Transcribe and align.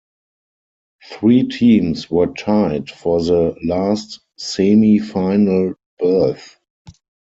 Three 1.05 1.43
teams 1.47 2.09
were 2.09 2.33
tied 2.33 2.89
for 2.89 3.21
the 3.23 3.55
last 3.63 4.19
Semi-Final 4.39 5.75
berth. 5.99 6.57